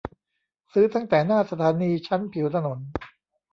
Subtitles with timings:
[0.73, 2.77] ซื้อตั้งแต่หน้าสถานีชั้นผิวถนน